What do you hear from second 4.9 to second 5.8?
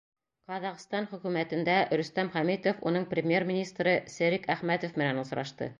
менән осрашты.